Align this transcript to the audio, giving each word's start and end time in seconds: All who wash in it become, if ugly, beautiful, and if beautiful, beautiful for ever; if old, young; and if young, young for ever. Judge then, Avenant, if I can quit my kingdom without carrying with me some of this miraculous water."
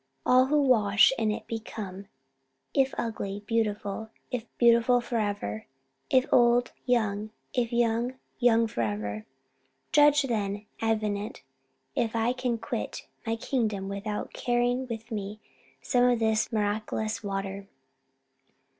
All 0.25 0.47
who 0.47 0.59
wash 0.63 1.13
in 1.19 1.29
it 1.29 1.45
become, 1.45 2.07
if 2.73 2.91
ugly, 2.97 3.43
beautiful, 3.45 3.99
and 3.99 4.09
if 4.31 4.57
beautiful, 4.57 4.95
beautiful 4.97 5.01
for 5.01 5.17
ever; 5.17 5.67
if 6.09 6.25
old, 6.33 6.71
young; 6.87 7.17
and 7.19 7.29
if 7.53 7.71
young, 7.71 8.15
young 8.39 8.65
for 8.65 8.81
ever. 8.81 9.27
Judge 9.91 10.23
then, 10.23 10.65
Avenant, 10.81 11.43
if 11.93 12.15
I 12.15 12.33
can 12.33 12.57
quit 12.57 13.05
my 13.27 13.35
kingdom 13.35 13.89
without 13.89 14.33
carrying 14.33 14.87
with 14.87 15.11
me 15.11 15.39
some 15.83 16.05
of 16.05 16.17
this 16.17 16.51
miraculous 16.51 17.23
water." 17.23 17.67